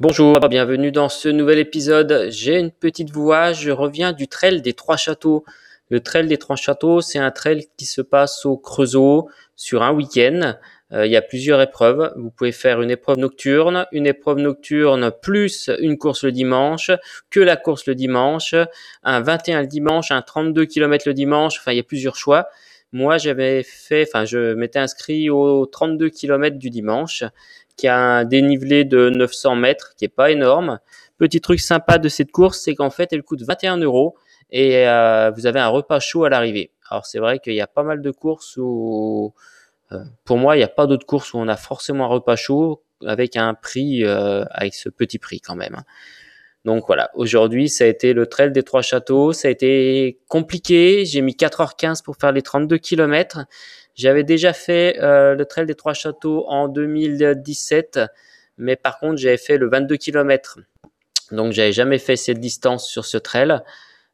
[0.00, 2.26] Bonjour, bienvenue dans ce nouvel épisode.
[2.28, 5.44] J'ai une petite voix, je reviens du trail des Trois Châteaux.
[5.88, 9.92] Le trail des Trois Châteaux, c'est un trail qui se passe au Creusot sur un
[9.92, 10.54] week-end.
[10.90, 12.12] Euh, il y a plusieurs épreuves.
[12.16, 16.90] Vous pouvez faire une épreuve nocturne, une épreuve nocturne plus une course le dimanche,
[17.30, 18.56] que la course le dimanche,
[19.04, 21.60] un 21 le dimanche, un 32 km le dimanche.
[21.60, 22.48] Enfin, il y a plusieurs choix.
[22.94, 27.24] Moi, j'avais fait, enfin, je m'étais inscrit aux 32 km du dimanche,
[27.76, 30.78] qui a un dénivelé de 900 mètres, qui est pas énorme.
[31.18, 34.16] Petit truc sympa de cette course, c'est qu'en fait, elle coûte 21 euros
[34.50, 36.70] et euh, vous avez un repas chaud à l'arrivée.
[36.90, 39.34] Alors, c'est vrai qu'il y a pas mal de courses où
[39.92, 42.36] euh, pour moi, il n'y a pas d'autres courses où on a forcément un repas
[42.36, 45.82] chaud avec un prix, euh, avec ce petit prix quand même.
[46.64, 49.32] Donc voilà, aujourd'hui, ça a été le trail des trois châteaux.
[49.32, 51.04] Ça a été compliqué.
[51.04, 53.40] J'ai mis 4h15 pour faire les 32 km.
[53.94, 58.00] J'avais déjà fait euh, le trail des trois châteaux en 2017,
[58.56, 60.58] mais par contre, j'avais fait le 22 km.
[61.30, 63.60] Donc, j'avais jamais fait cette distance sur ce trail.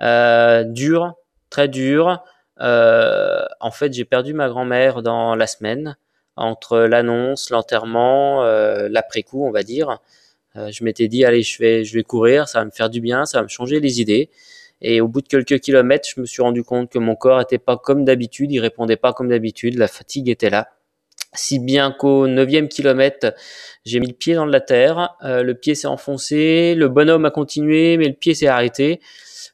[0.00, 1.14] Euh, dur,
[1.50, 2.22] très dur.
[2.60, 5.96] Euh, en fait, j'ai perdu ma grand-mère dans la semaine
[6.36, 10.00] entre l'annonce, l'enterrement, l'après-coup, on va dire.
[10.56, 13.00] Euh, je m'étais dit, allez, je vais, je vais courir, ça va me faire du
[13.00, 14.30] bien, ça va me changer les idées.
[14.80, 17.58] Et au bout de quelques kilomètres, je me suis rendu compte que mon corps était
[17.58, 20.68] pas comme d'habitude, il répondait pas comme d'habitude, la fatigue était là.
[21.32, 23.34] Si bien qu'au neuvième kilomètre,
[23.84, 27.96] j'ai mis le pied dans la terre, le pied s'est enfoncé, le bonhomme a continué,
[27.96, 29.00] mais le pied s'est arrêté.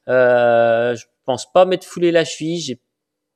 [0.08, 2.80] Euh, je pense pas m'être foulé la cheville, j'ai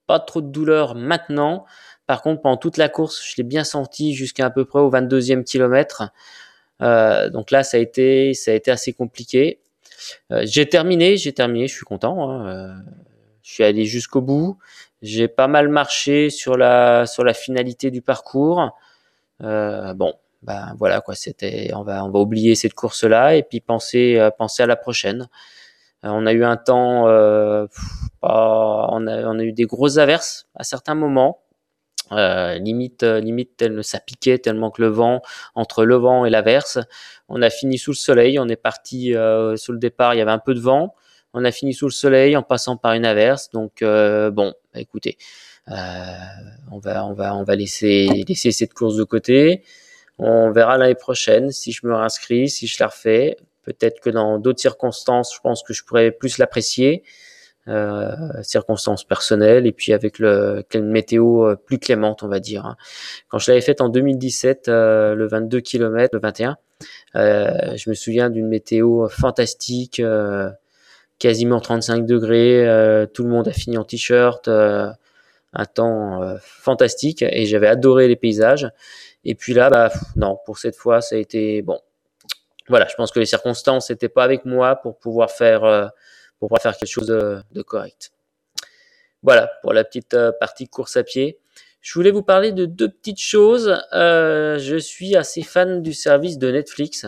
[0.06, 1.64] pas trop de douleur maintenant.
[2.06, 4.90] Par contre, pendant toute la course, je l'ai bien senti jusqu'à à peu près au
[4.90, 6.04] 22e kilomètre.
[6.82, 9.60] Euh, donc là, ça a été, ça a été assez compliqué.
[10.32, 12.30] Euh, j'ai terminé, j'ai terminé, je suis content.
[12.30, 12.46] Hein.
[12.48, 12.74] Euh,
[13.42, 14.58] je suis allé jusqu'au bout.
[15.02, 18.70] J'ai pas mal marché sur la sur la finalité du parcours.
[19.42, 21.14] Euh, bon, ben voilà quoi.
[21.14, 24.76] C'était, on va on va oublier cette course là et puis penser penser à la
[24.76, 25.28] prochaine.
[26.04, 27.66] Euh, on a eu un temps, euh,
[28.22, 31.40] on, a, on a eu des grosses averses à certains moments.
[32.12, 35.22] Euh, limite, limite, tel, ça piquait tellement que le vent,
[35.54, 36.78] entre le vent et l'averse,
[37.28, 38.38] on a fini sous le soleil.
[38.38, 40.94] On est parti euh, sous le départ, il y avait un peu de vent.
[41.34, 43.50] On a fini sous le soleil en passant par une averse.
[43.50, 45.18] Donc euh, bon, bah, écoutez,
[45.68, 45.74] euh,
[46.70, 49.62] on va, on va, on va laisser, laisser cette course de côté.
[50.18, 53.36] On verra l'année prochaine si je me réinscris, si je la refais.
[53.62, 57.02] Peut-être que dans d'autres circonstances, je pense que je pourrais plus l'apprécier.
[57.68, 62.64] Euh, circonstances personnelles et puis avec le une météo euh, plus clémente on va dire
[62.64, 62.76] hein.
[63.28, 66.58] quand je l'avais faite en 2017 euh, le 22 km le 21
[67.16, 70.48] euh, je me souviens d'une météo fantastique euh,
[71.18, 77.66] quasiment 35 degrés tout le monde a fini en t-shirt un temps fantastique et j'avais
[77.66, 78.70] adoré les paysages
[79.24, 81.80] et puis là bah non pour cette fois ça a été bon
[82.68, 85.92] voilà, je pense que les circonstances n'étaient pas avec moi pour pouvoir faire,
[86.38, 88.12] pour pouvoir faire quelque chose de, de, correct.
[89.22, 91.38] Voilà pour la petite euh, partie course à pied.
[91.80, 93.80] Je voulais vous parler de deux petites choses.
[93.92, 97.06] Euh, je suis assez fan du service de Netflix.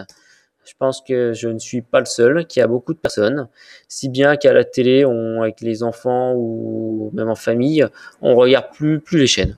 [0.65, 3.49] Je pense que je ne suis pas le seul, qu'il y a beaucoup de personnes,
[3.89, 5.05] si bien qu'à la télé,
[5.41, 7.87] avec les enfants ou même en famille,
[8.21, 9.57] on regarde plus plus les chaînes.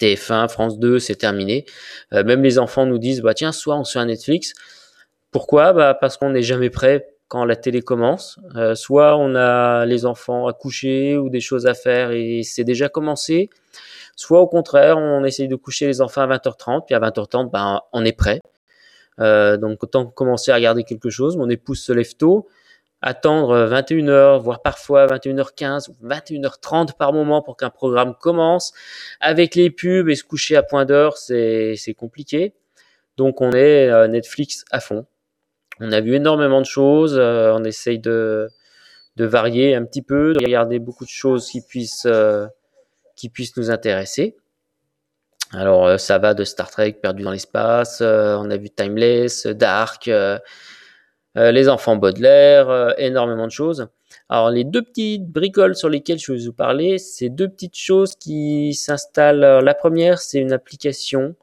[0.00, 1.64] TF1, France 2, c'est terminé.
[2.12, 4.54] Euh, même les enfants nous disent, bah tiens, soit on se fait un Netflix,
[5.30, 5.72] pourquoi?
[5.72, 8.38] Bah, Parce qu'on n'est jamais prêt quand la télé commence.
[8.56, 12.62] Euh, soit on a les enfants à coucher ou des choses à faire et c'est
[12.62, 13.48] déjà commencé.
[14.16, 17.80] Soit au contraire, on essaye de coucher les enfants à 20h30, puis à 20h30, ben,
[17.94, 18.42] on est prêt.
[19.18, 21.38] Euh, donc autant commencer à regarder quelque chose.
[21.38, 22.48] Mon épouse se lève tôt.
[23.00, 28.74] Attendre 21h, voire parfois 21h15 ou 21h30 par moment pour qu'un programme commence.
[29.20, 32.52] Avec les pubs et se coucher à point d'heure, c'est compliqué.
[33.16, 35.06] Donc on est euh, Netflix à fond.
[35.84, 37.16] On a vu énormément de choses.
[37.18, 38.48] Euh, on essaye de,
[39.18, 42.46] varier un petit peu, de regarder beaucoup de choses qui puissent, euh,
[43.56, 44.36] nous intéresser.
[45.52, 48.00] Alors, euh, ça va de Star Trek perdu dans l'espace.
[48.00, 50.08] On a vu Timeless, Dark,
[51.34, 53.88] Les Enfants Baudelaire, énormément de choses.
[54.28, 58.14] Alors, les deux petites bricoles sur lesquelles je vais vous parler, c'est deux petites choses
[58.14, 59.64] qui s'installent.
[59.64, 61.34] La première, c'est une application.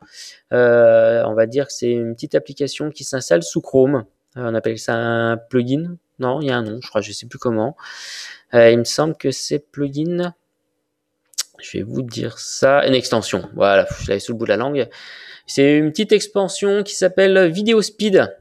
[0.52, 4.06] on va dire que c'est une petite application qui s'installe sous Chrome.
[4.38, 5.98] Euh, on appelle ça un plugin?
[6.20, 7.76] Non, il y a un nom, je crois, je sais plus comment.
[8.54, 10.34] Euh, il me semble que c'est plugin.
[11.60, 12.86] Je vais vous dire ça.
[12.88, 13.50] Une extension.
[13.54, 14.88] Voilà, je l'avais sous le bout de la langue.
[15.46, 18.34] C'est une petite expansion qui s'appelle Video Speed.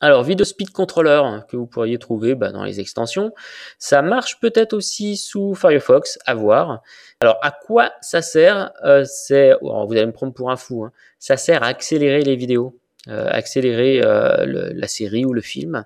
[0.00, 3.34] Alors, Video Speed Controller que vous pourriez trouver bah, dans les extensions.
[3.78, 6.82] Ça marche peut-être aussi sous Firefox, à voir.
[7.20, 8.72] Alors, à quoi ça sert?
[8.82, 10.84] Euh, C'est, vous allez me prendre pour un fou.
[10.84, 10.92] Hein.
[11.18, 12.79] Ça sert à accélérer les vidéos.
[13.06, 15.84] Accélérer la série ou le film.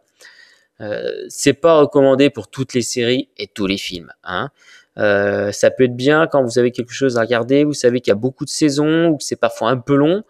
[1.28, 4.12] c'est pas recommandé pour toutes les séries et tous les films.
[4.24, 4.50] Hein.
[4.96, 8.16] ça peut être bien quand vous avez quelque chose à regarder, vous savez qu'il y
[8.16, 10.24] a beaucoup de saisons ou que c'est parfois un peu long.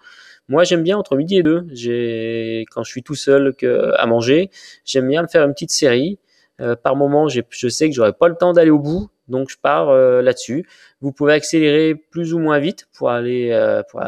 [0.49, 1.67] Moi, j'aime bien entre midi et deux.
[1.73, 4.51] J'ai, quand je suis tout seul que, à manger,
[4.85, 6.19] j'aime bien me faire une petite série.
[6.61, 9.57] Euh, par moment, je sais que j'aurai pas le temps d'aller au bout, donc je
[9.61, 10.69] pars euh, là-dessus.
[11.01, 14.01] Vous pouvez accélérer plus ou moins vite pour aller euh, pour,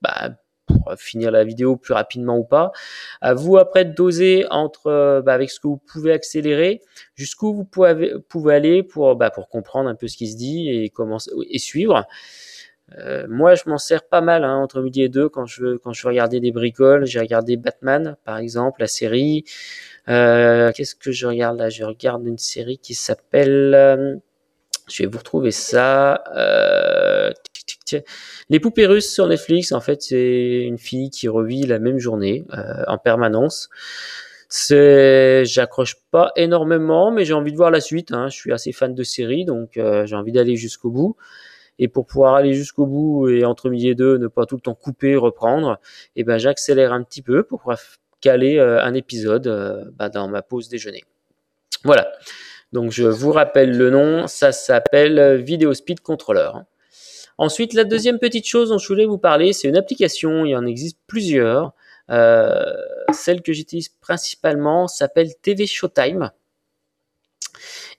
[0.00, 0.30] bah,
[0.88, 2.72] pour, finir la vidéo plus rapidement ou pas.
[3.20, 6.80] À vous après de doser entre bah, avec ce que vous pouvez accélérer,
[7.14, 10.90] jusqu'où vous pouvez, aller pour bah, pour comprendre un peu ce qui se dit et
[10.90, 11.18] comment
[11.50, 12.06] et suivre.
[12.96, 15.92] Euh, moi, je m'en sers pas mal hein, entre midi et deux quand je quand
[15.92, 17.04] je regarder des bricoles.
[17.06, 19.44] J'ai regardé Batman, par exemple, la série.
[20.08, 21.68] Euh, Qu'est-ce que je regarde là?
[21.68, 24.20] Je regarde une série qui s'appelle.
[24.88, 26.22] Euh, je vais vous retrouver ça.
[26.36, 27.30] Euh,
[28.50, 29.72] Les poupées russes sur Netflix.
[29.72, 33.68] En fait, c'est une fille qui revit la même journée euh, en permanence.
[34.50, 38.12] C'est, j'accroche pas énormément, mais j'ai envie de voir la suite.
[38.12, 38.28] Hein.
[38.28, 41.16] Je suis assez fan de séries, donc j'ai envie d'aller jusqu'au bout.
[41.78, 44.60] Et pour pouvoir aller jusqu'au bout et entre midi et deux, ne pas tout le
[44.60, 45.78] temps couper, reprendre,
[46.16, 47.78] et eh ben j'accélère un petit peu pour pouvoir
[48.20, 51.04] caler euh, un épisode euh, bah, dans ma pause déjeuner.
[51.84, 52.10] Voilà.
[52.72, 56.50] Donc je vous rappelle le nom, ça s'appelle Video Speed Controller.
[57.38, 60.66] Ensuite, la deuxième petite chose dont je voulais vous parler, c'est une application, il en
[60.66, 61.72] existe plusieurs.
[62.10, 62.64] Euh,
[63.12, 66.30] celle que j'utilise principalement s'appelle TV Showtime.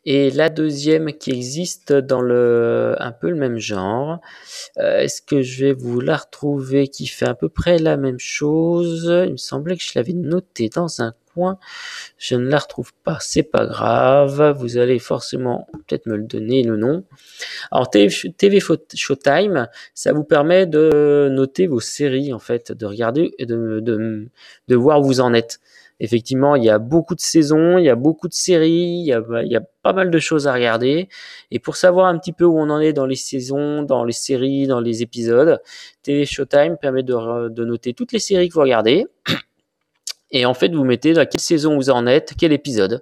[0.06, 4.19] Et la deuxième qui existe dans le un peu le même genre,
[4.77, 8.19] euh, est-ce que je vais vous la retrouver qui fait à peu près la même
[8.19, 9.06] chose?
[9.25, 11.13] Il me semblait que je l'avais notée dans un
[12.18, 14.56] Je ne la retrouve pas, c'est pas grave.
[14.57, 17.03] Vous allez forcément peut-être me le donner le nom.
[17.71, 18.59] Alors TV
[18.94, 24.30] Showtime, ça vous permet de noter vos séries en fait, de regarder et de,
[24.69, 25.59] voir où vous en êtes
[26.01, 29.13] effectivement, il y a beaucoup de saisons, il y a beaucoup de séries, il y
[29.13, 31.09] a, pas mal de choses à regarder.
[31.51, 34.13] Et pour savoir un petit peu où on en est dans les saisons, dans les
[34.13, 35.62] séries, dans les épisodes,
[36.03, 39.07] TV Showtime permet de noter toutes les séries que vous regardez.
[40.31, 43.02] Et en fait, vous mettez dans quelle saison vous en êtes, quel épisode.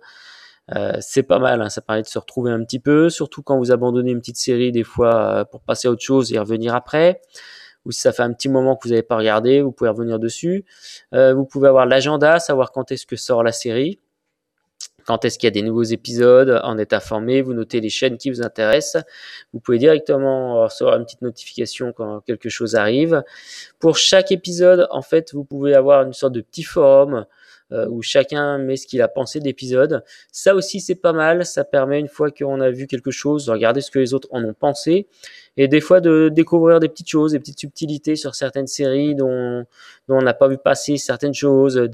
[0.76, 3.58] Euh, c'est pas mal, hein, ça permet de se retrouver un petit peu, surtout quand
[3.58, 6.76] vous abandonnez une petite série des fois euh, pour passer à autre chose et revenir
[6.76, 7.22] après
[7.88, 10.20] ou si ça fait un petit moment que vous n'avez pas regardé, vous pouvez revenir
[10.20, 10.66] dessus.
[11.14, 14.02] Euh, vous pouvez avoir l'agenda, savoir quand est-ce que sort la série,
[15.08, 18.18] quand est-ce qu'il y a des nouveaux épisodes, en être informé, vous notez les chaînes
[18.18, 19.04] qui vous intéressent.
[19.54, 23.24] Vous pouvez directement recevoir une petite notification quand quelque chose arrive.
[23.80, 27.26] Pour chaque épisode, en fait, vous pouvez avoir une sorte de petit forum
[27.74, 30.04] euh, où chacun met ce qu'il a pensé de l'épisode.
[30.32, 31.46] Ça aussi, c'est pas mal.
[31.46, 34.30] Ça permet, une fois qu'on a vu quelque chose, de regarder ce que les autres
[34.32, 35.08] en ont pensé.
[35.58, 39.66] Et des fois, de découvrir des petites choses, des petites subtilités sur certaines séries dont,
[40.08, 41.88] on n'a pas vu passer certaines choses, euh,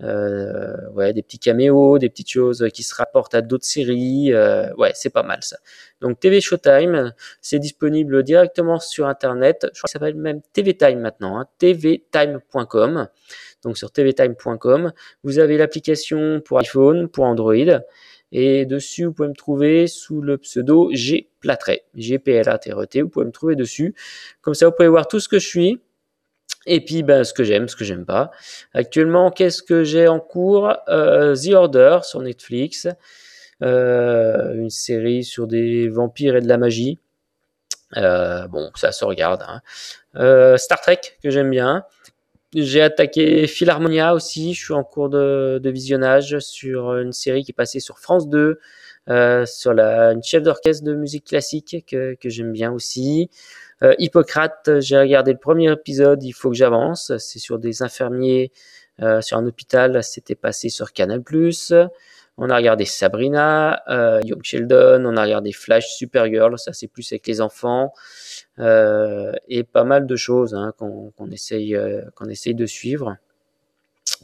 [0.00, 4.32] ouais, des petits caméos, des petites choses qui se rapportent à d'autres séries.
[4.32, 5.56] Euh, ouais, c'est pas mal ça.
[6.00, 9.66] Donc TV Showtime, c'est disponible directement sur Internet.
[9.72, 13.08] Je crois que ça s'appelle même TV Time maintenant, hein, tvtime.com
[13.66, 14.92] donc sur tvtime.com.
[15.24, 17.80] Vous avez l'application pour iPhone, pour Android.
[18.32, 22.58] Et dessus, vous pouvez me trouver sous le pseudo G Platret, G P L A
[22.58, 23.02] T R T.
[23.02, 23.94] Vous pouvez me trouver dessus.
[24.40, 25.80] Comme ça, vous pouvez voir tout ce que je suis.
[26.66, 28.32] Et puis, ben, ce que j'aime, ce que j'aime pas.
[28.74, 30.76] Actuellement, qu'est-ce que j'ai en cours?
[30.88, 32.88] Euh, The Order sur Netflix,
[33.62, 36.98] euh, une série sur des vampires et de la magie.
[37.96, 39.44] Euh, bon, ça se regarde.
[39.46, 40.56] Hein.
[40.58, 41.84] Star Trek que j'aime bien.
[42.54, 44.54] J'ai attaqué Philharmonia aussi.
[44.54, 48.58] Je suis en cours de, visionnage sur une série qui est passée sur France 2,
[49.08, 53.30] euh, sur la, une chef d'orchestre de musique classique que, que j'aime bien aussi.
[53.82, 57.12] Euh, Hippocrate, j'ai regardé le premier épisode, il faut que j'avance.
[57.18, 58.52] C'est sur des infirmiers
[59.02, 61.22] euh, sur un hôpital, c'était passé sur Canal+.
[62.38, 67.10] On a regardé Sabrina, euh, Young Sheldon, on a regardé Flash, Supergirl, ça c'est plus
[67.12, 67.94] avec les enfants.
[68.58, 73.16] Euh, et pas mal de choses hein, qu'on essaye, euh, qu'on essaye de suivre.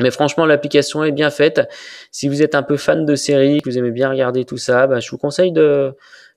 [0.01, 1.69] Mais franchement, l'application est bien faite.
[2.11, 4.87] Si vous êtes un peu fan de séries, que vous aimez bien regarder tout ça,
[4.87, 5.95] bah, je vous conseille de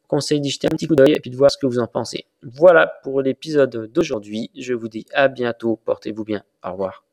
[0.08, 1.88] conseille d'y jeter un petit coup d'œil et puis de voir ce que vous en
[1.88, 2.26] pensez.
[2.44, 4.52] Voilà pour l'épisode d'aujourd'hui.
[4.56, 5.80] Je vous dis à bientôt.
[5.84, 6.44] Portez-vous bien.
[6.64, 7.05] Au revoir.